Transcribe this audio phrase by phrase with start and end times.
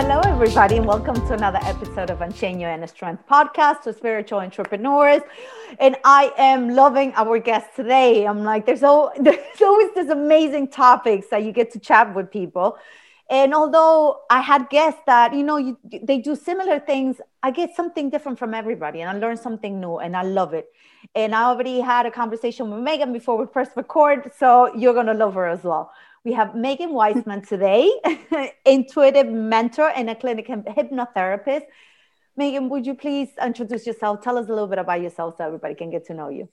[0.00, 4.38] Hello, everybody, and welcome to another episode of Unchain Your Inner Strength podcast for spiritual
[4.38, 5.22] entrepreneurs.
[5.80, 8.24] And I am loving our guest today.
[8.24, 12.30] I'm like, there's, all, there's always this amazing topics that you get to chat with
[12.30, 12.78] people.
[13.28, 17.74] And although I had guests that, you know, you, they do similar things, I get
[17.74, 20.68] something different from everybody and I learn something new and I love it.
[21.16, 25.06] And I already had a conversation with Megan before we first record, so you're going
[25.06, 25.90] to love her as well.
[26.24, 27.90] We have Megan Weisman today,
[28.66, 31.62] intuitive mentor and a clinical hypnotherapist.
[32.36, 34.22] Megan, would you please introduce yourself?
[34.22, 36.48] Tell us a little bit about yourself so everybody can get to know you.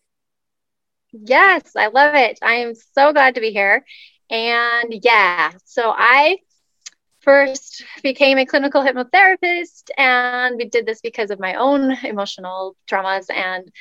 [1.11, 2.39] Yes, I love it.
[2.41, 3.85] I am so glad to be here.
[4.29, 6.39] And yeah, so I
[7.21, 13.25] first became a clinical hypnotherapist and we did this because of my own emotional traumas
[13.33, 13.71] and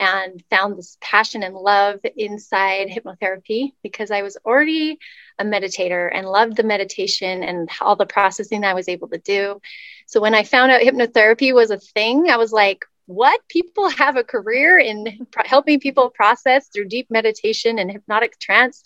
[0.00, 4.98] and found this passion and love inside hypnotherapy because I was already
[5.38, 9.60] a meditator and loved the meditation and all the processing I was able to do.
[10.06, 13.40] So when I found out hypnotherapy was a thing, I was like, what?
[13.48, 18.82] People have a career in pro- helping people process through deep meditation and hypnotic trance.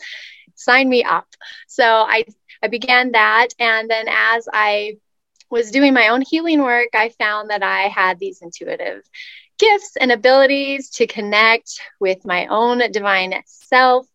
[0.55, 1.27] Sign me up.
[1.67, 2.25] So I,
[2.63, 3.49] I began that.
[3.59, 4.99] And then as I
[5.51, 9.03] was doing my own healing work, I found that I had these intuitive
[9.59, 14.07] gifts and abilities to connect with my own divine self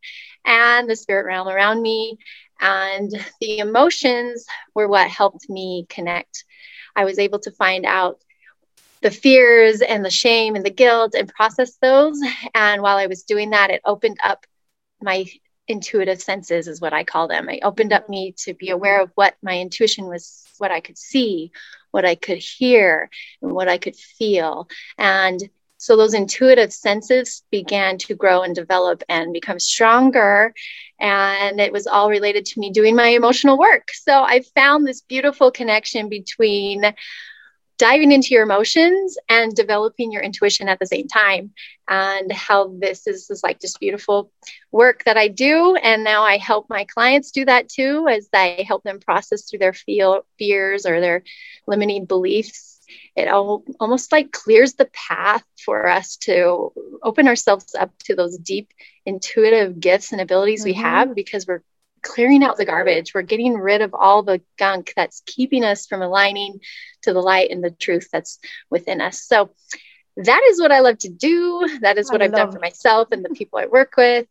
[0.47, 2.17] and the spirit realm around me.
[2.59, 6.43] And the emotions were what helped me connect.
[6.95, 8.19] I was able to find out
[9.01, 12.19] the fears and the shame and the guilt and process those.
[12.55, 14.47] And while I was doing that, it opened up
[14.99, 15.25] my
[15.67, 17.49] intuitive senses, is what I call them.
[17.49, 20.97] It opened up me to be aware of what my intuition was, what I could
[20.97, 21.51] see,
[21.91, 23.09] what I could hear,
[23.41, 24.67] and what I could feel.
[24.97, 25.39] And
[25.77, 30.53] so those intuitive senses began to grow and develop and become stronger.
[30.99, 33.89] And it was all related to me doing my emotional work.
[33.93, 36.83] So I found this beautiful connection between
[37.77, 41.51] diving into your emotions and developing your intuition at the same time
[41.87, 44.31] and how this is, is like just beautiful
[44.71, 48.65] work that i do and now i help my clients do that too as i
[48.67, 51.21] help them process through their feel, fears or their
[51.67, 52.76] limiting beliefs
[53.15, 56.71] it all, almost like clears the path for us to
[57.03, 58.73] open ourselves up to those deep
[59.05, 60.69] intuitive gifts and abilities mm-hmm.
[60.69, 61.63] we have because we're
[62.01, 63.13] clearing out the garbage.
[63.13, 66.59] We're getting rid of all the gunk that's keeping us from aligning
[67.03, 68.39] to the light and the truth that's
[68.69, 69.23] within us.
[69.23, 69.51] So
[70.17, 71.79] that is what I love to do.
[71.81, 74.27] That is what I have done for myself and the people I work with.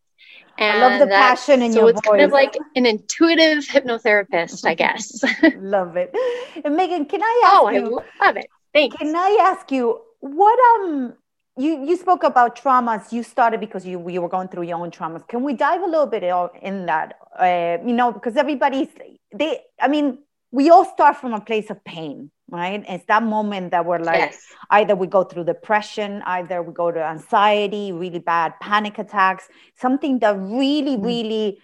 [0.57, 4.65] And I love the passion in so your it's kind of like an intuitive hypnotherapist,
[4.65, 5.23] I guess.
[5.57, 6.15] love it.
[6.65, 8.01] And Megan, can I ask oh, you?
[8.19, 8.47] I love it.
[8.73, 8.95] Thanks.
[8.97, 11.13] Can I ask you what um
[11.57, 14.91] you you spoke about traumas you started because you you were going through your own
[14.91, 16.23] traumas can we dive a little bit
[16.61, 18.89] in that uh, you know because everybody's
[19.33, 20.17] they i mean
[20.51, 24.31] we all start from a place of pain right it's that moment that we're like
[24.31, 24.47] yes.
[24.71, 30.19] either we go through depression either we go to anxiety really bad panic attacks something
[30.19, 31.05] that really mm-hmm.
[31.05, 31.59] really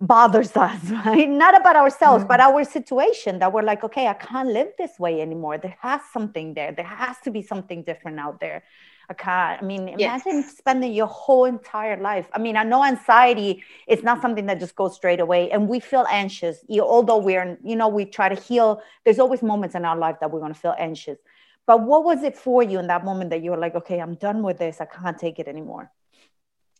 [0.00, 1.28] bothers us, right?
[1.28, 2.28] Not about ourselves, mm-hmm.
[2.28, 5.58] but our situation that we're like, okay, I can't live this way anymore.
[5.58, 6.72] There has something there.
[6.72, 8.64] There has to be something different out there.
[9.10, 9.60] I can't.
[9.60, 10.56] I mean, imagine yes.
[10.56, 12.28] spending your whole entire life.
[12.32, 15.80] I mean, I know anxiety is not something that just goes straight away, and we
[15.80, 16.58] feel anxious.
[16.68, 18.80] You, although we're, you know, we try to heal.
[19.04, 21.18] There's always moments in our life that we're going to feel anxious.
[21.66, 24.14] But what was it for you in that moment that you were like, okay, I'm
[24.14, 24.80] done with this.
[24.80, 25.90] I can't take it anymore.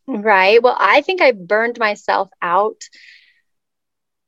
[0.07, 0.63] Right.
[0.63, 2.83] Well, I think I burned myself out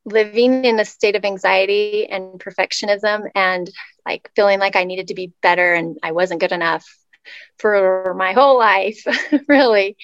[0.04, 3.70] living in a state of anxiety and perfectionism and
[4.04, 6.84] like feeling like I needed to be better and I wasn't good enough
[7.58, 9.04] for my whole life,
[9.48, 9.96] really.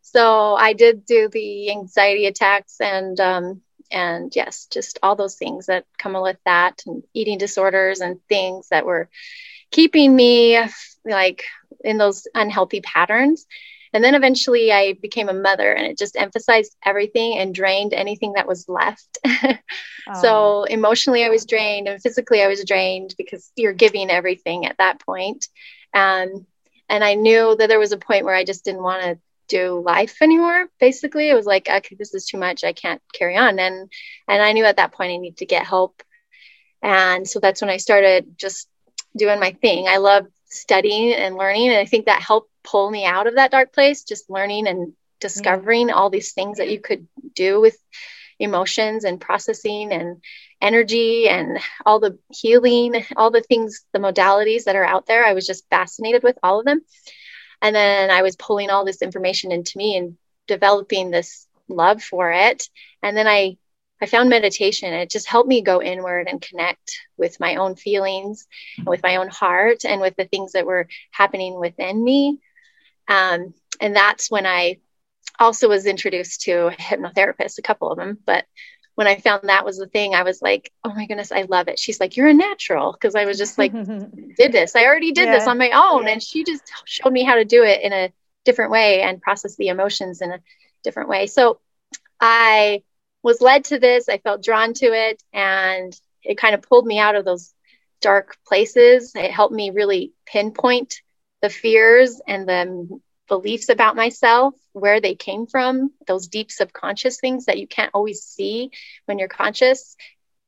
[0.00, 5.66] So I did do the anxiety attacks and um, and yes, just all those things
[5.66, 9.08] that come with that, and eating disorders and things that were
[9.70, 10.58] keeping me
[11.04, 11.44] like
[11.84, 13.46] in those unhealthy patterns.
[13.94, 18.34] And then eventually I became a mother and it just emphasized everything and drained anything
[18.34, 19.18] that was left.
[19.26, 19.58] oh.
[20.22, 24.78] So emotionally I was drained and physically I was drained because you're giving everything at
[24.78, 25.46] that point.
[25.92, 26.46] Um,
[26.92, 29.18] and I knew that there was a point where I just didn't want to
[29.48, 30.66] do life anymore.
[30.78, 32.64] Basically, it was like, okay, this is too much.
[32.64, 33.58] I can't carry on.
[33.58, 33.90] And
[34.28, 36.02] and I knew at that point I need to get help.
[36.82, 38.68] And so that's when I started just
[39.16, 39.88] doing my thing.
[39.88, 43.50] I love studying and learning, and I think that helped pull me out of that
[43.50, 44.04] dark place.
[44.04, 47.78] Just learning and discovering all these things that you could do with
[48.38, 50.20] emotions and processing and
[50.62, 55.24] energy and all the healing, all the things, the modalities that are out there.
[55.26, 56.82] I was just fascinated with all of them.
[57.60, 60.16] And then I was pulling all this information into me and
[60.46, 62.68] developing this love for it.
[63.02, 63.58] And then I
[64.00, 64.92] I found meditation.
[64.92, 69.14] It just helped me go inward and connect with my own feelings, and with my
[69.16, 72.40] own heart, and with the things that were happening within me.
[73.06, 74.78] Um, and that's when I
[75.38, 78.18] also was introduced to a hypnotherapist, a couple of them.
[78.26, 78.44] But
[78.94, 81.68] when I found that was the thing, I was like, oh my goodness, I love
[81.68, 81.78] it.
[81.78, 82.92] She's like, you're a natural.
[82.92, 83.72] Cause I was just like,
[84.36, 84.76] did this.
[84.76, 85.38] I already did yeah.
[85.38, 86.08] this on my own.
[86.08, 88.12] And she just showed me how to do it in a
[88.44, 90.40] different way and process the emotions in a
[90.84, 91.26] different way.
[91.26, 91.60] So
[92.20, 92.82] I
[93.22, 94.08] was led to this.
[94.08, 97.54] I felt drawn to it and it kind of pulled me out of those
[98.00, 99.12] dark places.
[99.14, 101.00] It helped me really pinpoint
[101.40, 107.46] the fears and the beliefs about myself, where they came from, those deep subconscious things
[107.46, 108.70] that you can't always see
[109.06, 109.96] when you're conscious.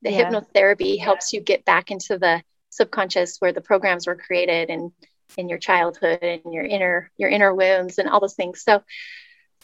[0.02, 0.30] The yeah.
[0.30, 4.92] hypnotherapy helps you get back into the subconscious where the programs were created and
[5.36, 8.62] in your childhood and your inner your inner wounds and all those things.
[8.62, 8.82] So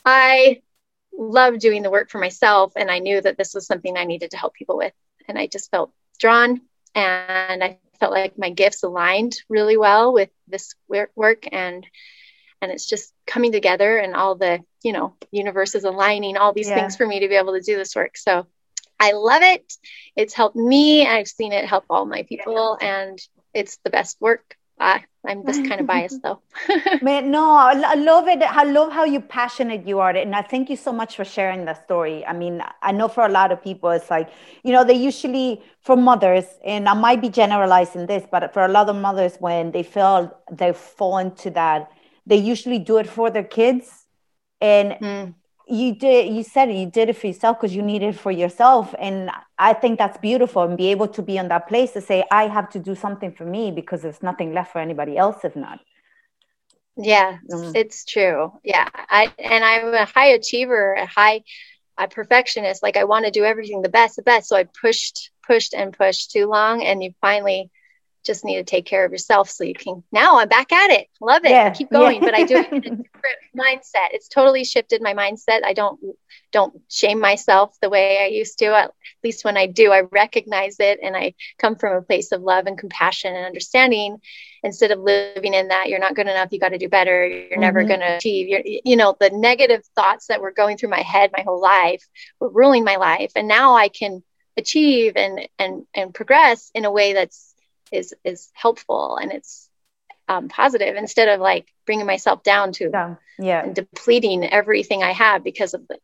[0.05, 0.63] I
[1.13, 4.31] love doing the work for myself and I knew that this was something I needed
[4.31, 4.93] to help people with
[5.29, 6.61] and I just felt drawn
[6.95, 11.87] and I felt like my gifts aligned really well with this work and
[12.61, 16.69] and it's just coming together and all the you know universe is aligning all these
[16.69, 16.79] yeah.
[16.81, 18.47] things for me to be able to do this work so
[18.99, 19.73] i love it
[20.17, 23.19] it's helped me i've seen it help all my people and
[23.55, 26.41] it's the best work uh, I'm just kind of biased though.
[27.03, 28.41] Man, no, I love it.
[28.41, 30.11] I love how you passionate you are.
[30.11, 32.25] And I thank you so much for sharing that story.
[32.25, 34.31] I mean, I know for a lot of people, it's like,
[34.65, 38.69] you know, they usually, for mothers, and I might be generalizing this, but for a
[38.69, 41.91] lot of mothers, when they feel they fall into that
[42.27, 44.07] they usually do it for their kids.
[44.61, 45.35] And mm.
[45.69, 48.31] you did you said it, you did it for yourself because you need it for
[48.31, 48.95] yourself.
[48.99, 52.25] And i think that's beautiful and be able to be in that place to say
[52.31, 55.55] i have to do something for me because there's nothing left for anybody else if
[55.57, 55.81] not.
[56.97, 57.73] Yeah mm.
[57.75, 58.53] it's true.
[58.65, 61.43] Yeah i and i'm a high achiever a high
[61.99, 62.83] a perfectionist.
[62.83, 64.49] Like i want to do everything the best the best.
[64.49, 66.83] So i pushed pushed and pushed too long.
[66.83, 67.71] And you finally
[68.25, 71.09] just need to take care of yourself so you can now i'm back at it.
[71.21, 71.51] Love it.
[71.51, 72.27] Yeah, keep going yeah.
[72.27, 74.09] but i do it in a different mindset.
[74.13, 75.65] It's totally shifted my mindset.
[75.65, 76.01] I don't
[76.53, 78.67] don't shame myself the way i used to.
[78.67, 78.93] At
[79.25, 82.67] least when i do i recognize it and i come from a place of love
[82.67, 84.19] and compassion and understanding.
[84.63, 87.51] Instead of living in that you're not good enough you got to do better you're
[87.51, 87.61] mm-hmm.
[87.61, 88.49] never going to achieve.
[88.49, 92.07] You're, you know the negative thoughts that were going through my head my whole life
[92.39, 93.33] were ruling my life.
[93.35, 94.23] And now i can
[94.57, 97.50] achieve and and and progress in a way that's
[97.93, 99.69] is is helpful and it's
[100.29, 103.73] um, positive instead of like bringing myself down to yeah, yeah.
[103.73, 105.99] depleting everything I have because of the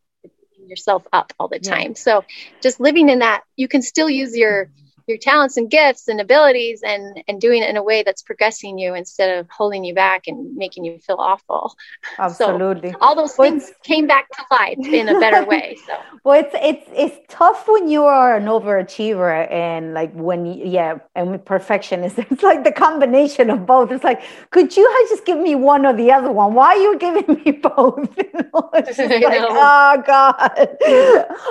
[0.66, 1.90] yourself up all the time.
[1.90, 1.94] Yeah.
[1.94, 2.24] So
[2.60, 4.70] just living in that, you can still use your
[5.06, 8.78] your talents and gifts and abilities and and doing it in a way that's progressing
[8.78, 11.74] you instead of holding you back and making you feel awful.
[12.18, 12.92] Absolutely.
[12.92, 15.94] so all those well, things came back to life in a better way so.
[16.24, 21.44] Well it's it's it's tough when you are an overachiever and like when yeah and
[21.44, 23.92] perfectionist it's like the combination of both.
[23.92, 26.54] It's like could you just give me one or the other one?
[26.54, 28.08] Why are you giving me both?
[28.16, 30.68] You know, it's like oh god.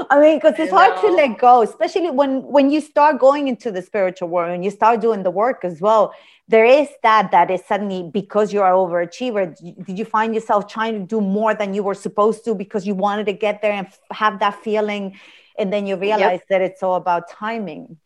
[0.10, 3.56] I mean because it's hard to let go especially when when you start going going
[3.56, 6.14] into the spiritual world and you start doing the work as well
[6.48, 10.94] there is that that is suddenly because you are overachiever did you find yourself trying
[11.00, 13.88] to do more than you were supposed to because you wanted to get there and
[14.12, 15.18] have that feeling?
[15.58, 16.48] And then you realize yep.
[16.50, 17.98] that it's all about timing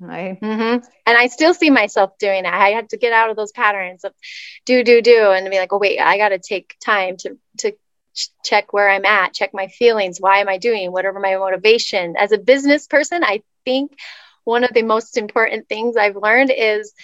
[0.00, 0.40] right?
[0.40, 0.86] Mm-hmm.
[1.06, 2.54] and i still see myself doing that.
[2.54, 4.12] I had to get out of those patterns of
[4.64, 7.72] do do do and be like oh wait i got to take time to to
[8.44, 10.20] check where i'm at check my feelings.
[10.20, 10.92] Why am i doing?
[10.92, 12.14] Whatever my motivation?
[12.16, 13.98] As a business person i think
[14.48, 16.94] one of the most important things I've learned is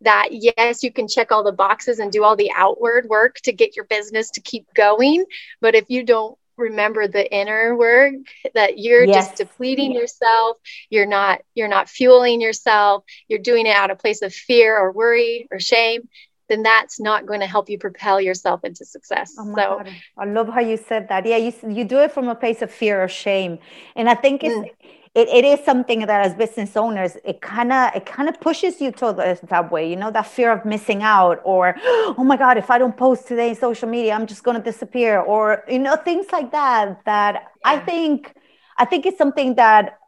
[0.00, 3.52] that yes, you can check all the boxes and do all the outward work to
[3.52, 5.26] get your business to keep going.
[5.60, 8.14] But if you don't remember the inner work
[8.54, 9.26] that you're yes.
[9.26, 10.56] just depleting yourself
[10.88, 14.90] you're not you're not fueling yourself you're doing it out of place of fear or
[14.90, 16.08] worry or shame
[16.48, 19.90] then that's not going to help you propel yourself into success oh so God.
[20.16, 22.70] i love how you said that yeah you, you do it from a place of
[22.70, 23.58] fear or shame
[23.94, 24.70] and i think it's mm
[25.16, 28.80] it, it is something that as business owners it kind of it kind of pushes
[28.80, 31.74] you to the, that way you know that fear of missing out or
[32.18, 34.62] oh my god if i don't post today in social media i'm just going to
[34.62, 37.72] disappear or you know things like that that yeah.
[37.72, 38.34] i think
[38.76, 39.98] i think it's something that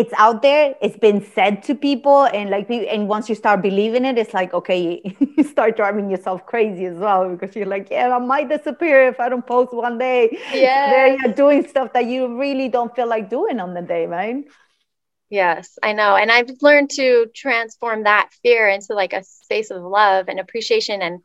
[0.00, 4.06] it's out there it's been said to people and like and once you start believing
[4.06, 5.02] it it's like okay
[5.36, 9.20] you start driving yourself crazy as well because you're like yeah i might disappear if
[9.20, 10.38] i don't post one day.
[10.54, 14.06] Yeah there you're doing stuff that you really don't feel like doing on the day
[14.06, 14.42] right?
[15.28, 19.82] Yes i know and i've learned to transform that fear into like a space of
[19.82, 21.20] love and appreciation and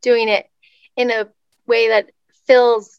[0.00, 0.48] doing it
[0.96, 1.28] in a
[1.66, 2.10] way that
[2.46, 2.98] fills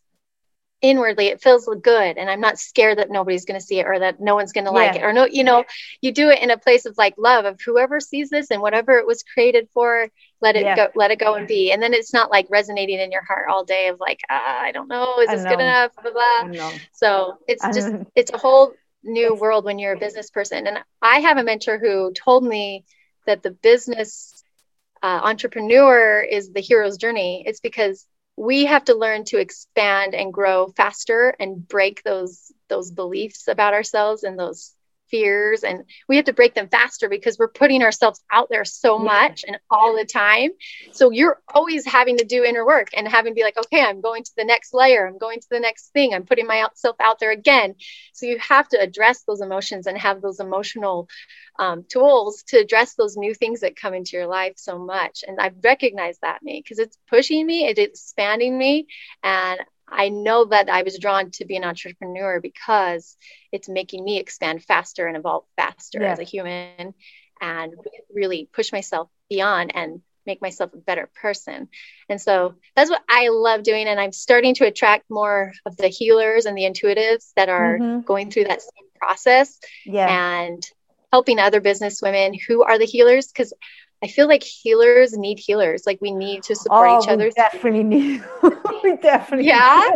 [0.81, 3.97] inwardly it feels good and i'm not scared that nobody's going to see it or
[3.97, 4.77] that no one's going to yeah.
[4.77, 5.63] like it or no you know
[6.01, 8.97] you do it in a place of like love of whoever sees this and whatever
[8.97, 10.09] it was created for
[10.41, 10.75] let it yeah.
[10.75, 11.71] go let it go and be.
[11.71, 14.71] And then it's not like resonating in your heart all day of like ah, i
[14.71, 15.91] don't know is this good enough?
[16.01, 20.67] Blah blah so it's just it's a whole new world when you're a business person.
[20.67, 22.85] And i have a mentor who told me
[23.25, 24.43] that the business
[25.01, 27.43] uh, entrepreneur is the hero's journey.
[27.45, 28.05] It's because
[28.37, 33.73] we have to learn to expand and grow faster and break those those beliefs about
[33.73, 34.73] ourselves and those
[35.15, 38.97] fears and we have to break them faster because we're putting ourselves out there so
[38.97, 40.51] much and all the time.
[40.91, 44.01] So you're always having to do inner work and having to be like okay i'm
[44.01, 45.07] going to the next layer.
[45.07, 46.13] I'm going to the next thing.
[46.13, 47.75] I'm putting myself out there again.
[48.13, 51.07] So you have to address those emotions and have those emotional
[51.59, 55.23] um, tools to address those new things that come into your life so much.
[55.27, 58.87] And i've recognized that me because it's pushing me it's expanding me
[59.23, 63.17] and I know that I was drawn to be an entrepreneur because
[63.51, 66.11] it's making me expand faster and evolve faster yeah.
[66.11, 66.93] as a human
[67.41, 67.73] and
[68.13, 71.69] really push myself beyond and make myself a better person.
[72.09, 73.87] And so that's what I love doing.
[73.87, 78.01] And I'm starting to attract more of the healers and the intuitives that are mm-hmm.
[78.01, 80.43] going through that same process yeah.
[80.43, 80.65] and
[81.11, 83.27] helping other business women who are the healers.
[83.27, 83.53] Because
[84.03, 85.83] I feel like healers need healers.
[85.85, 87.29] Like we need to support oh, each other.
[87.31, 88.23] definitely need.
[88.83, 89.47] we definitely.
[89.47, 89.89] Yeah.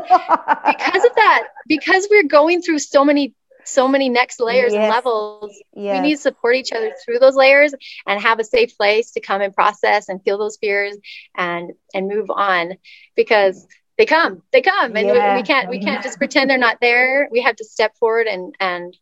[0.66, 4.82] because of that, because we're going through so many, so many next layers yes.
[4.82, 5.98] and levels, yes.
[5.98, 7.74] we need to support each other through those layers
[8.08, 10.98] and have a safe place to come and process and feel those fears
[11.36, 12.78] and and move on
[13.16, 15.36] because they come, they come, and yeah.
[15.36, 17.28] we, we can't we can't just pretend they're not there.
[17.32, 18.98] We have to step forward and and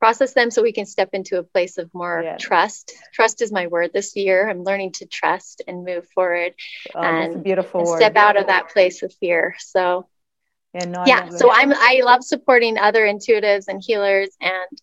[0.00, 2.36] process them so we can step into a place of more yeah.
[2.38, 2.92] trust.
[3.12, 4.48] Trust is my word this year.
[4.48, 6.54] I'm learning to trust and move forward
[6.94, 9.54] oh, and, beautiful and step out of that place of fear.
[9.58, 10.08] So
[10.74, 11.28] yeah, no, yeah.
[11.28, 14.80] So I'm I love supporting other intuitives and healers and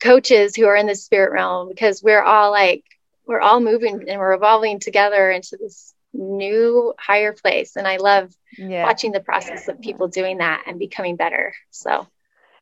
[0.00, 2.84] coaches who are in the spirit realm because we're all like
[3.26, 8.32] we're all moving and we're evolving together into this new higher place and i love
[8.56, 8.84] yeah.
[8.84, 12.06] watching the process of people doing that and becoming better so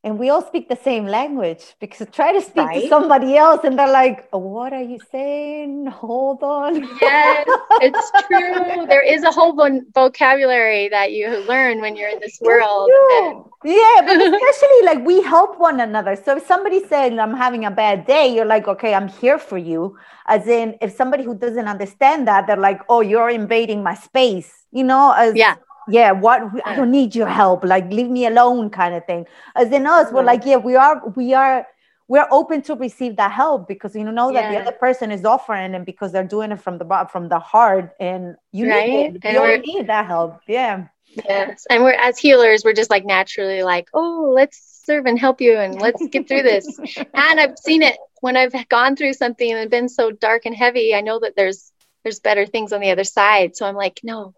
[0.05, 2.83] and we all speak the same language because try to speak right?
[2.83, 5.87] to somebody else and they're like what are you saying?
[5.87, 6.87] Hold on.
[7.01, 7.47] Yes
[7.81, 8.87] it's true.
[8.87, 9.55] There is a whole
[9.95, 15.23] vocabulary that you learn when you're in this world and- yeah but especially like we
[15.23, 16.15] help one another.
[16.23, 19.59] So if somebody said i'm having a bad day you're like okay i'm here for
[19.59, 19.97] you.
[20.27, 24.53] As in if somebody who doesn't understand that they're like oh you're invading my space
[24.71, 25.57] you know as yeah
[25.89, 29.71] yeah what i don't need your help like leave me alone kind of thing as
[29.73, 30.51] in us we're like mm-hmm.
[30.51, 31.67] yeah we are we are
[32.07, 34.53] we're open to receive that help because you know that yeah.
[34.53, 37.93] the other person is offering and because they're doing it from the from the heart
[37.99, 38.89] and you right?
[38.89, 39.33] need it.
[39.33, 40.87] you need that help yeah
[41.27, 45.41] yes and we're as healers we're just like naturally like oh let's serve and help
[45.41, 46.67] you and let's get through this
[47.15, 50.95] and i've seen it when i've gone through something and been so dark and heavy
[50.95, 51.73] i know that there's
[52.03, 54.35] there's better things on the other side so i'm like no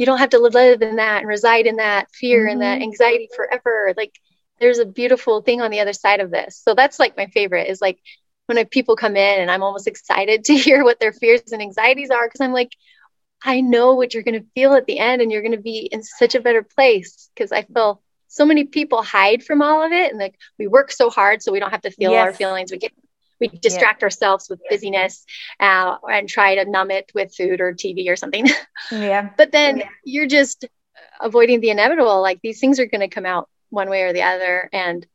[0.00, 2.52] you don't have to live in that and reside in that fear mm-hmm.
[2.52, 2.84] and that mm-hmm.
[2.84, 4.18] anxiety forever like
[4.58, 7.68] there's a beautiful thing on the other side of this so that's like my favorite
[7.68, 7.98] is like
[8.46, 12.08] when people come in and i'm almost excited to hear what their fears and anxieties
[12.08, 12.72] are because i'm like
[13.44, 15.80] i know what you're going to feel at the end and you're going to be
[15.92, 19.92] in such a better place because i feel so many people hide from all of
[19.92, 22.24] it and like we work so hard so we don't have to feel yes.
[22.24, 22.92] our feelings we get
[23.40, 24.06] we distract yeah.
[24.06, 25.24] ourselves with busyness
[25.58, 28.46] uh, and try to numb it with food or TV or something.
[28.90, 29.30] Yeah.
[29.36, 29.88] but then yeah.
[30.04, 30.64] you're just
[31.20, 32.22] avoiding the inevitable.
[32.22, 34.68] Like these things are going to come out one way or the other.
[34.72, 35.06] And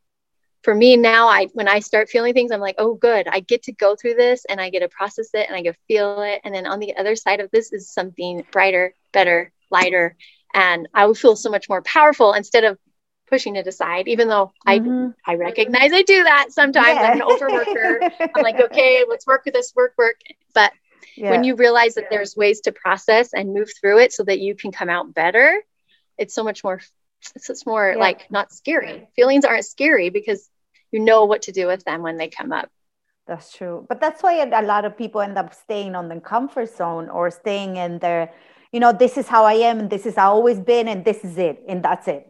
[0.64, 3.28] for me now, I when I start feeling things, I'm like, oh, good.
[3.28, 5.74] I get to go through this and I get to process it and I get
[5.74, 6.42] to feel it.
[6.44, 10.16] And then on the other side of this is something brighter, better, lighter,
[10.54, 12.80] and I would feel so much more powerful instead of
[13.28, 15.10] pushing it aside, even though mm-hmm.
[15.26, 16.96] I I recognize I do that sometimes.
[16.96, 17.12] Yeah.
[17.12, 18.12] I'm an overworker.
[18.36, 20.20] I'm like, okay, let's work with this, work, work.
[20.54, 20.72] But
[21.16, 21.32] yeah.
[21.32, 24.56] when you realize that there's ways to process and move through it so that you
[24.56, 25.62] can come out better,
[26.18, 26.82] it's so much more
[27.36, 28.00] it's just more yeah.
[28.00, 29.08] like not scary.
[29.16, 30.50] Feelings aren't scary because
[30.92, 32.70] you know what to do with them when they come up.
[33.28, 33.86] That's true.
[33.90, 37.32] But that's why a lot of people end up staying on the comfort zone or
[37.32, 38.32] staying in their,
[38.72, 41.04] you know, this is how I am and this is how I've always been and
[41.04, 42.28] this is it and that's it.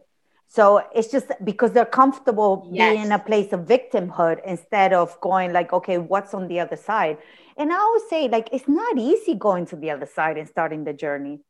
[0.48, 2.92] So it's just because they're comfortable yes.
[2.92, 6.76] being in a place of victimhood instead of going like, okay, what's on the other
[6.76, 7.18] side?
[7.56, 10.84] And I always say, like, it's not easy going to the other side and starting
[10.84, 11.40] the journey.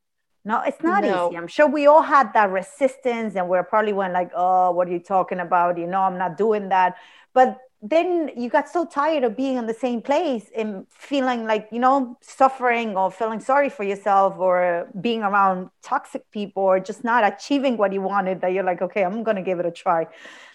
[0.44, 1.28] No, it's not no.
[1.28, 1.36] easy.
[1.36, 4.92] I'm sure we all had that resistance and we're probably went like, oh, what are
[4.92, 5.76] you talking about?
[5.76, 6.96] You know, I'm not doing that.
[7.34, 7.58] But
[7.90, 11.78] then you got so tired of being in the same place and feeling like you
[11.78, 17.22] know suffering or feeling sorry for yourself or being around toxic people or just not
[17.24, 20.06] achieving what you wanted that you're like okay i'm gonna give it a try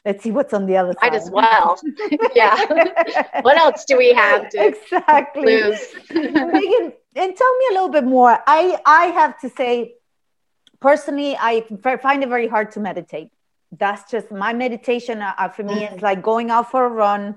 [0.06, 1.14] let's see what's on the other side.
[1.14, 1.80] As well.
[2.36, 2.56] yeah.
[3.42, 5.80] what else do we have to exactly lose?
[6.10, 8.38] Megan, and tell me a little bit more.
[8.48, 9.96] I I have to say,
[10.80, 11.66] personally, I
[12.02, 13.30] find it very hard to meditate
[13.78, 15.92] that's just my meditation uh, uh for me mm.
[15.92, 17.36] it's like going out for a run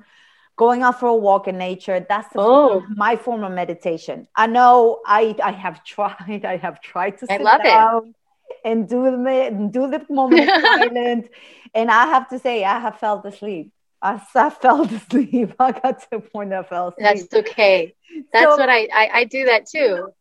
[0.57, 2.85] going out for a walk in nature that's oh.
[2.97, 7.43] my form of meditation i know i i have tried i have tried to sit
[7.63, 8.15] down
[8.51, 8.57] it.
[8.65, 11.29] and do the do the moment of silence
[11.75, 13.71] and i have to say i have felt asleep
[14.05, 15.55] I, I fell asleep.
[15.59, 17.31] I got to a point that I fell asleep.
[17.31, 17.95] That's okay.
[18.33, 20.13] That's so, what I, I, I do that too.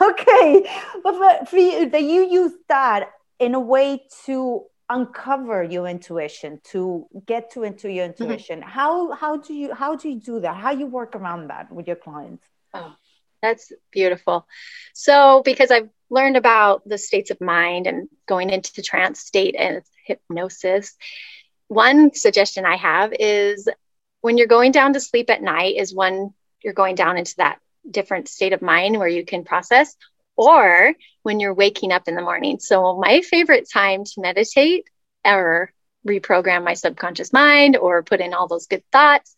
[0.00, 0.70] okay,
[1.04, 7.06] but for you, that you use that in a way to uncover your intuition to
[7.26, 8.22] get to into your mm-hmm.
[8.22, 8.68] intuition mm-hmm.
[8.68, 11.86] how how do you how do you do that how you work around that with
[11.86, 12.94] your clients oh
[13.42, 14.46] that's beautiful
[14.94, 19.54] so because i've learned about the states of mind and going into the trance state
[19.58, 20.96] and hypnosis
[21.68, 23.68] one suggestion i have is
[24.22, 27.58] when you're going down to sleep at night is when you're going down into that
[27.88, 29.96] different state of mind where you can process
[30.36, 30.94] or
[31.28, 32.58] when you're waking up in the morning.
[32.58, 34.88] So, my favorite time to meditate
[35.26, 35.70] or
[36.08, 39.34] reprogram my subconscious mind or put in all those good thoughts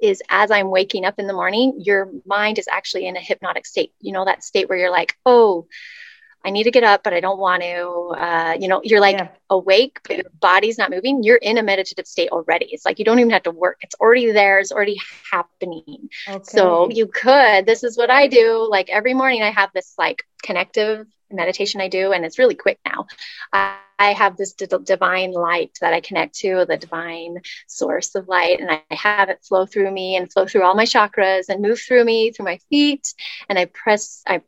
[0.00, 3.66] is as I'm waking up in the morning, your mind is actually in a hypnotic
[3.66, 3.92] state.
[4.00, 5.66] You know, that state where you're like, oh,
[6.44, 7.78] I need to get up, but I don't want to.
[8.20, 9.28] Uh, you know, you're like yeah.
[9.50, 11.22] awake, but your body's not moving.
[11.22, 12.66] You're in a meditative state already.
[12.66, 13.78] It's like you don't even have to work.
[13.82, 14.58] It's already there.
[14.58, 15.00] It's already
[15.30, 16.08] happening.
[16.28, 16.42] Okay.
[16.44, 17.66] So you could.
[17.66, 18.66] This is what I do.
[18.68, 22.78] Like every morning, I have this like connective meditation I do, and it's really quick
[22.84, 23.06] now.
[23.52, 28.28] I, I have this d- divine light that I connect to, the divine source of
[28.28, 31.62] light, and I have it flow through me and flow through all my chakras and
[31.62, 33.14] move through me, through my feet.
[33.48, 34.42] And I press, I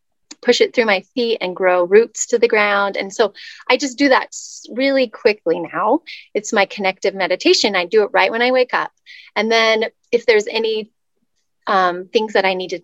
[0.44, 2.96] push it through my feet and grow roots to the ground.
[2.96, 3.33] And so
[3.68, 4.37] I just do that
[4.70, 6.00] really quickly now.
[6.35, 7.74] It's my connective meditation.
[7.74, 8.92] I do it right when I wake up.
[9.35, 10.90] And then if there's any
[11.66, 12.80] um, things that I need to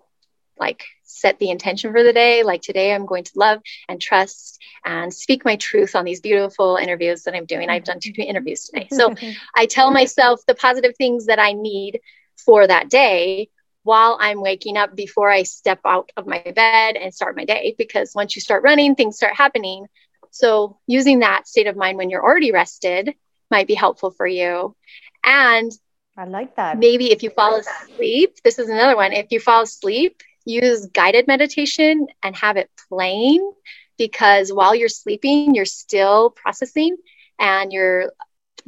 [0.58, 4.58] like set the intention for the day, like today I'm going to love and trust
[4.84, 7.68] and speak my truth on these beautiful interviews that I'm doing.
[7.68, 8.88] I've done two interviews today.
[8.90, 9.14] So
[9.54, 12.00] I tell myself the positive things that I need
[12.36, 13.50] for that day
[13.82, 17.74] while I'm waking up before I step out of my bed and start my day.
[17.78, 19.86] Because once you start running, things start happening.
[20.30, 23.14] So, using that state of mind when you're already rested
[23.50, 24.76] might be helpful for you.
[25.24, 25.72] And
[26.16, 26.78] I like that.
[26.78, 29.12] Maybe if you fall asleep, this is another one.
[29.12, 33.52] If you fall asleep, use guided meditation and have it playing
[33.98, 36.96] because while you're sleeping, you're still processing
[37.38, 38.12] and you're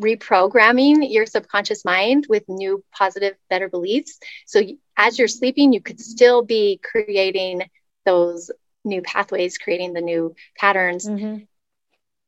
[0.00, 4.62] reprogramming your subconscious mind with new positive better beliefs so
[5.02, 7.62] as you're sleeping you could still be creating
[8.04, 8.50] those
[8.84, 11.42] new pathways creating the new patterns mm-hmm.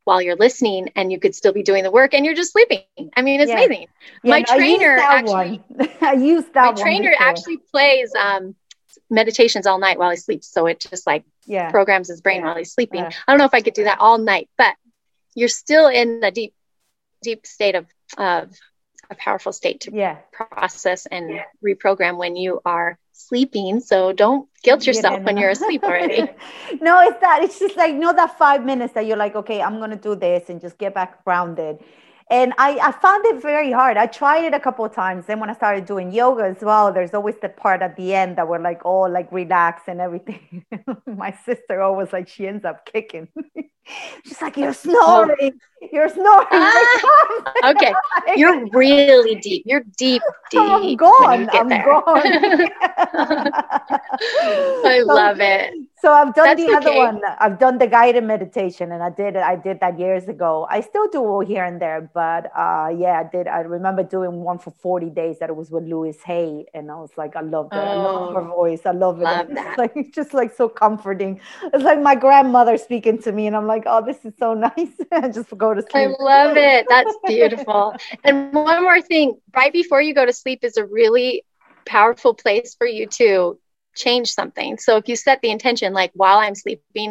[0.05, 2.83] while you're listening and you could still be doing the work and you're just sleeping
[3.17, 3.63] i mean it's yeah.
[3.63, 3.87] amazing
[4.23, 5.63] yeah, my no, trainer I actually
[6.01, 7.29] i use that my trainer before.
[7.29, 8.55] actually plays um,
[9.11, 11.71] meditations all night while he sleeps so it just like yeah.
[11.71, 14.19] programs his brain while he's sleeping i don't know if i could do that all
[14.19, 14.75] night but
[15.35, 16.55] you're still in the deep
[17.23, 18.53] deep state of, of
[19.15, 20.17] a powerful state to yeah.
[20.33, 21.45] process and yeah.
[21.65, 23.81] reprogram when you are sleeping.
[23.81, 26.23] So don't guilt yourself when you're asleep already.
[26.81, 27.43] no, it's that.
[27.43, 29.97] It's just like, you know, that five minutes that you're like, okay, I'm going to
[29.97, 31.79] do this and just get back grounded.
[32.31, 33.97] And I, I found it very hard.
[33.97, 35.27] I tried it a couple of times.
[35.27, 38.37] Then when I started doing yoga as well, there's always the part at the end
[38.37, 40.65] that we're like oh, like relax and everything.
[41.07, 43.29] My sister always like she ends up kicking.
[44.25, 45.61] She's like, You're snoring.
[45.93, 46.47] You're snoring.
[46.51, 47.93] Ah, okay.
[48.37, 49.65] You're really deep.
[49.67, 50.61] You're deep, deep.
[50.61, 51.49] I'm gone.
[51.53, 51.85] I'm there.
[51.85, 52.23] gone.
[54.85, 55.75] I so, love it.
[56.01, 56.99] So I've done That's the other okay.
[56.99, 57.21] one.
[57.39, 59.43] I've done the guided meditation, and I did it.
[59.43, 60.67] I did that years ago.
[60.71, 63.49] I still do here and there, but uh, yeah, I did.
[63.49, 66.97] I remember doing one for forty days that it was with Louise Hay, and I
[66.97, 67.89] was like, I love that.
[67.89, 68.83] I love her Oh, voice.
[68.87, 69.31] I love it.
[69.31, 71.41] love It's like it's just like so comforting.
[71.73, 74.95] It's like my grandmother speaking to me, and I'm like, oh, this is so nice.
[75.13, 75.93] I just go to sleep.
[75.95, 76.89] I love it.
[76.89, 77.97] That's beautiful.
[78.25, 81.45] And one more thing, right before you go to sleep is a really
[81.87, 83.59] powerful place for you to
[83.95, 84.79] change something.
[84.79, 87.05] So if you set the intention, like while I'm sleeping,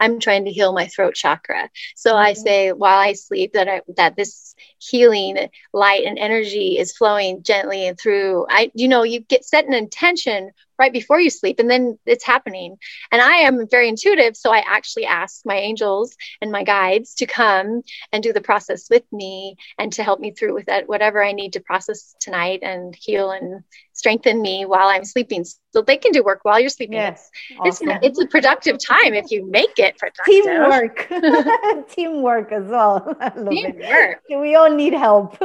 [0.00, 1.70] I'm trying to heal my throat chakra.
[1.96, 2.34] So I Mhm.
[2.34, 7.86] say while I sleep that I that this healing light and energy is flowing gently
[7.86, 8.46] and through.
[8.48, 12.24] I you know, you get set an intention right before you sleep and then it's
[12.24, 12.76] happening.
[13.10, 17.26] And I am very intuitive, so I actually ask my angels and my guides to
[17.26, 21.22] come and do the process with me and to help me through with that whatever
[21.22, 23.62] I need to process tonight and heal and
[23.92, 25.44] strengthen me while I'm sleeping.
[25.72, 26.94] So they can do work while you're sleeping.
[26.94, 27.28] Yes,
[27.64, 27.98] It's, awesome.
[28.02, 30.24] it's a productive time if you make it productive.
[30.44, 31.08] Teamwork,
[31.90, 33.16] teamwork as well.
[33.20, 33.78] I love it.
[33.80, 34.22] Teamwork.
[34.30, 35.36] We all need help.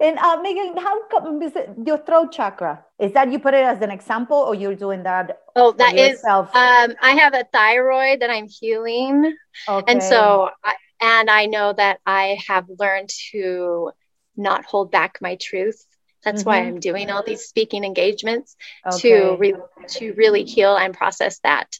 [0.00, 2.84] And uh, Megan, how come is it your throat chakra?
[2.98, 6.12] Is that you put it as an example, or you're doing that Oh, that is.
[6.18, 6.54] yourself?
[6.54, 9.36] Um, I have a thyroid that I'm healing,
[9.88, 13.90] and so I, and I know that I have learned to
[14.36, 15.84] not hold back my truth.
[16.24, 16.66] That's why Mhm.
[16.66, 18.56] I'm doing all these speaking engagements
[18.86, 18.98] Okay.
[19.08, 19.54] to re-
[19.98, 21.78] to really heal and process that.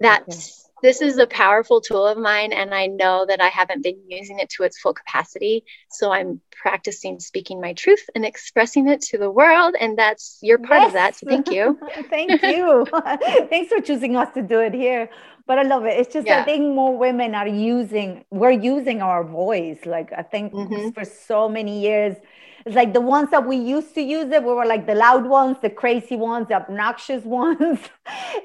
[0.00, 0.38] That Okay.
[0.84, 4.40] This is a powerful tool of mine, and I know that I haven't been using
[4.40, 5.64] it to its full capacity.
[5.90, 10.60] So I'm practicing speaking my truth and expressing it to the world, and that's you're
[10.72, 11.16] part of that.
[11.16, 11.78] So thank you.
[12.10, 12.86] Thank you.
[13.50, 15.10] Thanks for choosing us to do it here.
[15.48, 15.98] But I love it.
[16.00, 19.80] It's just I think more women are using we're using our voice.
[19.86, 20.94] Like I think Mhm.
[20.94, 22.16] for so many years,
[22.64, 25.26] it's like the ones that we used to use it, we were like the loud
[25.26, 27.78] ones, the crazy ones, the obnoxious ones.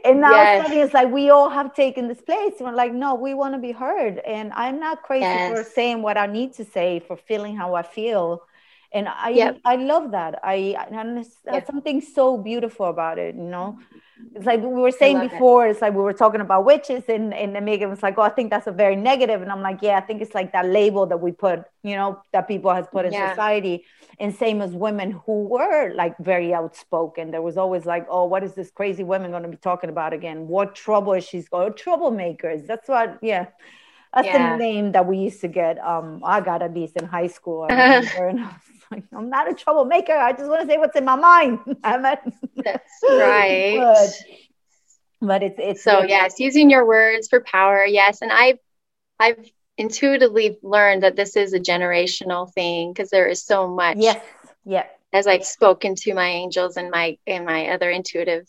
[0.03, 0.49] and now Yes.
[0.58, 2.53] suddenly it's like we all have taken this place.
[2.60, 4.19] We're like, no, we want to be heard.
[4.19, 7.84] And I'm not crazy for saying what I need to say, for feeling how I
[7.84, 8.41] feel.
[8.91, 9.62] And I Yep.
[9.63, 10.39] I love that.
[10.43, 11.65] I and it's, uh, Yep.
[11.65, 13.77] something so beautiful about it, you know.
[14.36, 15.32] It's like we were saying love it.
[15.32, 18.29] before, it's like we were talking about witches, and, and Megan was like, Oh, I
[18.29, 19.41] think that's a very negative.
[19.41, 22.21] And I'm like, Yeah, I think it's like that label that we put, you know,
[22.32, 23.32] that people has put in Yeah.
[23.32, 23.86] society.
[24.19, 27.32] And same as women who were like very outspoken.
[27.32, 30.13] There was always like, Oh, what is this crazy woman going to be talking about
[30.13, 30.47] again?
[30.47, 31.73] What trouble is she's going?
[31.73, 32.67] Troublemakers.
[32.67, 33.47] That's what, yeah.
[34.13, 34.53] That's Yeah.
[34.53, 35.77] the name that we used to get.
[35.79, 37.67] Um, I got least in high school.
[37.69, 38.59] I and I was
[38.91, 40.13] like, I'm not a troublemaker.
[40.13, 41.59] I just want to say what's in my mind.
[41.83, 43.75] That's right.
[43.77, 44.09] but,
[45.21, 47.85] but it's it's so really- yes, using your words for power.
[47.85, 48.57] Yes, and I've
[49.19, 49.37] I've
[49.77, 53.97] intuitively learned that this is a generational thing because there is so much.
[53.97, 54.23] yes,
[54.65, 58.47] yeah, as I've spoken to my angels and my and my other intuitive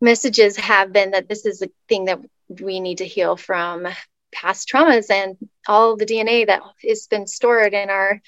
[0.00, 3.86] messages have been that this is a thing that we need to heal from
[4.34, 5.36] past traumas and
[5.68, 8.20] all the DNA that has been stored in our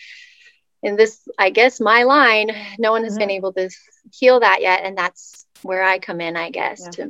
[0.83, 3.19] in this I guess my line no one has Mhm.
[3.19, 3.71] been able to
[4.12, 6.90] heal that yet and that's where I come in I guess Yeah.
[6.90, 7.03] to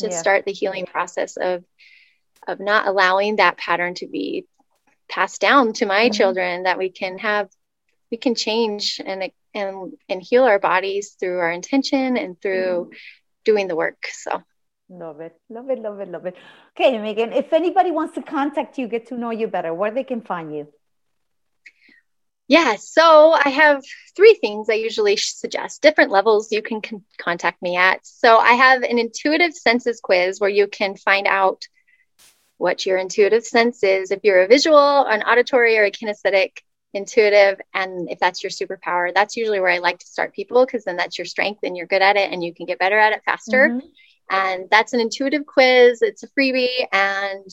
[0.00, 0.20] to Yeah.
[0.22, 1.64] start the healing process of
[2.46, 4.46] of not allowing that pattern to be
[5.08, 6.14] passed down to my Mhm.
[6.14, 7.48] children that we can have
[8.10, 12.90] we can change and and and heal our bodies through our intention and through
[13.44, 14.42] doing the work so
[14.90, 16.36] love it, love it, love it, love it.
[16.76, 20.04] Okay, Megan, if anybody wants to contact you, get to know you better, where they
[20.04, 20.68] can find you.
[22.48, 23.82] yeah so i have
[24.16, 28.52] three things i usually suggest different levels you can con- contact me at so i
[28.52, 31.68] have an intuitive senses quiz where you can find out
[32.58, 36.58] what your intuitive sense is if you're a visual an auditory or a kinesthetic
[36.92, 40.84] intuitive and if that's your superpower that's usually where i like to start people because
[40.84, 43.12] then that's your strength and you're good at it and you can get better at
[43.12, 43.82] it faster Mhm.
[44.30, 46.00] And that's an intuitive quiz.
[46.02, 46.86] It's a freebie.
[46.92, 47.46] And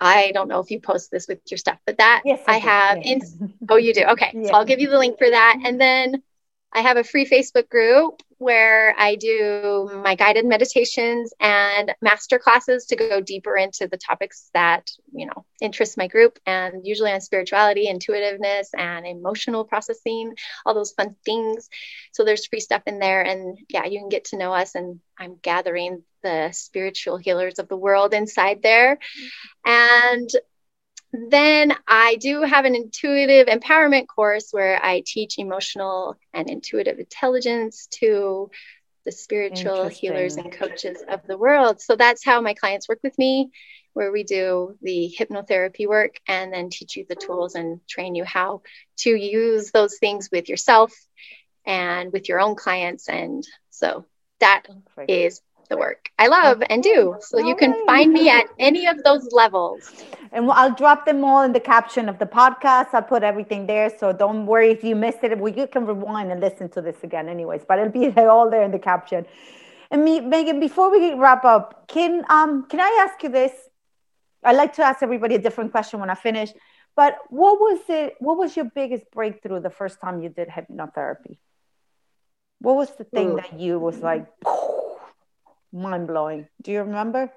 [0.00, 2.66] i don't know if you post this with your stuff but that Yes, i do,
[2.68, 3.20] have in
[3.68, 4.04] oh you do.
[4.04, 4.30] Okay.
[4.32, 4.46] Yeah.
[4.50, 5.60] so i'll give you the link for that.
[5.64, 6.22] And then
[6.72, 12.86] i have a free facebook group where i do my guided meditations and master classes
[12.86, 17.20] to go deeper into the topics that you know interest my group and usually on
[17.20, 21.68] spirituality intuitiveness and emotional processing all those fun things.
[22.12, 25.00] So there's free stuff in there and yeah you can get to know us and
[25.18, 28.96] i'm gathering the spiritual healers of the world inside there.
[28.96, 29.70] Mm-hmm.
[29.70, 30.30] And
[31.12, 37.86] then I do have an intuitive empowerment course where I teach emotional and intuitive intelligence
[38.00, 38.50] to
[39.04, 41.80] the spiritual healers and coaches of the world.
[41.80, 43.50] So that's how my clients work with me,
[43.94, 48.24] where we do the hypnotherapy work and then teach you the tools and train you
[48.24, 48.60] how
[48.98, 50.92] to use those things with yourself
[51.64, 53.08] and with your own clients.
[53.08, 54.04] And so
[54.40, 55.10] that Perfect.
[55.10, 57.16] is the work I love and do.
[57.20, 59.92] So you can find me at any of those levels.
[60.32, 62.88] And I'll drop them all in the caption of the podcast.
[62.92, 63.90] I'll put everything there.
[63.98, 65.38] So don't worry if you missed it.
[65.38, 67.62] We you can rewind and listen to this again, anyways.
[67.66, 69.26] But it'll be all there in the caption.
[69.90, 73.52] And me, Megan, before we wrap up, can um can I ask you this?
[74.44, 76.52] I like to ask everybody a different question when I finish.
[76.94, 78.14] But what was it?
[78.18, 81.38] What was your biggest breakthrough the first time you did hypnotherapy?
[82.60, 83.36] What was the thing Ooh.
[83.36, 84.26] that you was like
[85.72, 86.48] mind blowing?
[86.62, 87.32] Do you remember?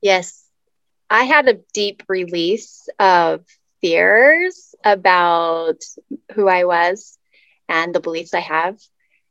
[0.00, 0.44] Yes,
[1.08, 3.44] I had a deep release of
[3.80, 5.82] fears about
[6.34, 7.18] who I was
[7.68, 8.78] and the beliefs I have.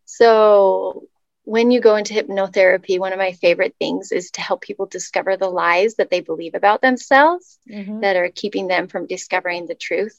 [0.06, 1.08] So
[1.44, 5.36] when you go into hypnotherapy, one of my favorite things is to help people discover
[5.36, 8.00] the lies that they believe about themselves mm-hmm.
[8.00, 10.18] that are keeping them from discovering the truth.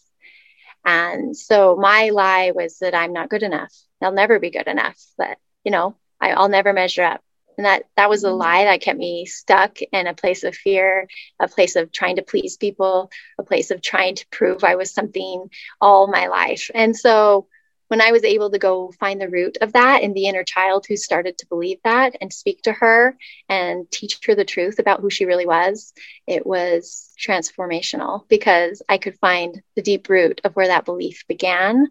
[0.85, 3.73] And so my lie was that I'm not good enough.
[4.03, 5.01] I'll never be good enough.
[5.17, 7.23] That, you know, I, I'll never measure up.
[7.57, 8.39] And that that was a mm-hmm.
[8.39, 11.09] lie that kept me stuck in a place of fear,
[11.41, 14.93] a place of trying to please people, a place of trying to prove I was
[14.93, 16.71] something all my life.
[16.75, 17.49] And so
[17.89, 20.87] when I was able to go find the root of that in the inner child
[20.87, 23.17] who started to believe that and speak to her
[23.49, 25.93] and teach her the truth about who she really was,
[26.27, 31.89] it was transformational because I could find the deep root of where that belief began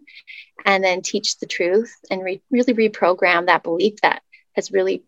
[0.64, 4.22] and then teach the truth and re- really reprogram that belief that
[4.54, 5.04] has really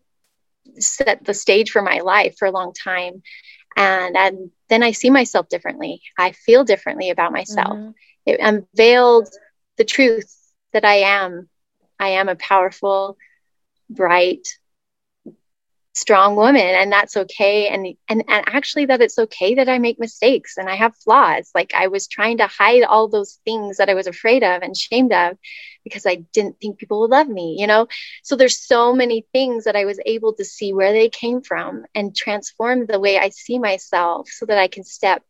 [0.79, 3.21] set the stage for my life for a long time.
[3.75, 6.01] And, and then I see myself differently.
[6.17, 7.77] I feel differently about myself.
[7.77, 7.91] Mm-hmm.
[8.25, 9.29] It unveiled
[9.77, 10.35] the truth
[10.73, 11.49] that I am.
[11.99, 13.17] I am a powerful,
[13.89, 14.47] bright,
[15.97, 17.67] strong woman and that's okay.
[17.67, 21.49] And, and and actually that it's okay that I make mistakes and I have flaws.
[21.55, 24.75] Like I was trying to hide all those things that I was afraid of and
[24.77, 25.37] shamed of
[25.83, 27.87] because I didn't think people would love me you know?
[28.23, 31.85] So there's so many things that I was able to see where they came from
[31.95, 35.23] and transform the way I see myself so that I can step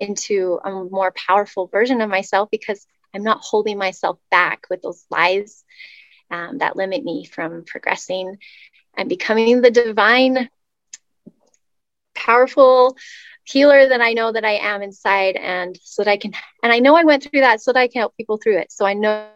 [0.00, 5.04] into a more powerful version of myself because I'm not holding myself back with those
[5.10, 5.64] lies
[6.30, 8.36] um, that limit me from progressing
[8.98, 10.50] and becoming the divine,
[12.14, 12.96] powerful
[13.44, 15.36] healer that I know that I am inside.
[15.36, 16.32] And so that I can,
[16.62, 18.72] and I know I went through that so that I can help people through it.
[18.72, 19.28] So I know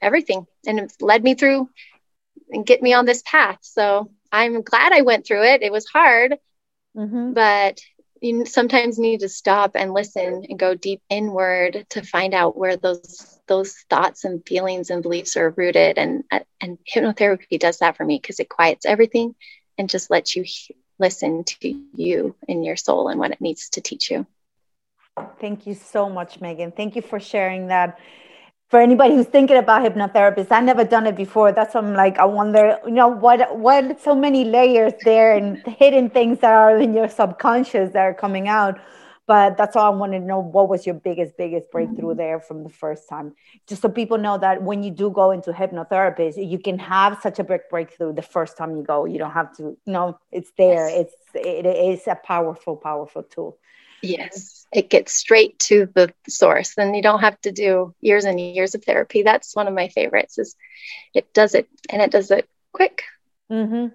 [0.00, 1.70] everything and it led me through
[2.50, 3.58] and get me on this path.
[3.62, 5.62] So I'm glad I went through it.
[5.62, 6.36] It was hard,
[6.96, 7.32] mm-hmm.
[7.32, 7.80] but
[8.20, 12.76] you sometimes need to stop and listen and go deep inward to find out where
[12.76, 15.98] those those thoughts and feelings and beliefs are rooted.
[15.98, 19.34] And uh, and hypnotherapy does that for me because it quiets everything
[19.76, 20.44] and just lets you
[20.98, 24.26] listen to you and your soul and what it needs to teach you.
[25.40, 26.72] Thank you so much megan.
[26.72, 27.98] Thank you for sharing that
[28.68, 31.52] for anybody who's thinking about hypnotherapist, I've never done it before.
[31.52, 32.18] That's what I'm like.
[32.18, 36.78] I wonder, you know, what what so many layers there and hidden things that are
[36.78, 38.78] in your subconscious that are coming out.
[39.26, 40.38] But that's all I wanted to know.
[40.38, 42.18] What was your biggest, biggest breakthrough mm-hmm.
[42.18, 43.34] there from the first time?
[43.66, 47.38] Just so people know that when you do go into hypnotherapy, you can have such
[47.38, 49.04] a big breakthrough the first time you go.
[49.04, 50.88] You don't have to, you know, it's there.
[50.88, 53.58] It's it is a powerful, powerful tool.
[54.02, 58.40] Yes, it gets straight to the source, and you don't have to do years and
[58.40, 59.22] years of therapy.
[59.22, 60.38] That's one of my favorites.
[60.38, 60.54] Is
[61.14, 63.02] it does it, and it does it quick.
[63.50, 63.86] Mm-hmm.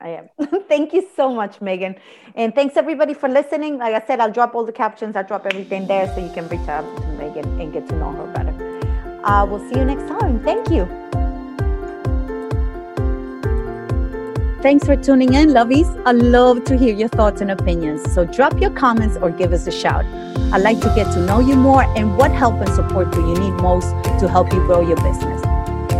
[0.00, 0.28] I am.
[0.68, 1.96] Thank you so much, Megan,
[2.34, 3.78] and thanks everybody for listening.
[3.78, 5.16] Like I said, I'll drop all the captions.
[5.16, 8.10] I'll drop everything there so you can reach out to Megan and get to know
[8.10, 8.54] her better.
[9.24, 10.42] Uh, we'll see you next time.
[10.42, 10.88] Thank you.
[14.62, 15.90] Thanks for tuning in, lovies.
[16.06, 18.00] I love to hear your thoughts and opinions.
[18.14, 20.04] So drop your comments or give us a shout.
[20.52, 23.34] I'd like to get to know you more and what help and support do you
[23.34, 25.42] need most to help you grow your business.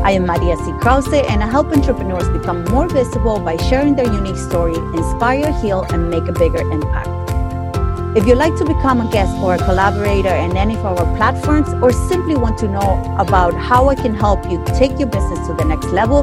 [0.05, 0.71] I am Maria C.
[0.81, 5.85] Krause, and I help entrepreneurs become more visible by sharing their unique story, inspire, heal,
[5.91, 7.11] and make a bigger impact.
[8.17, 11.69] If you'd like to become a guest or a collaborator in any of our platforms,
[11.83, 15.55] or simply want to know about how I can help you take your business to
[15.55, 16.23] the next level,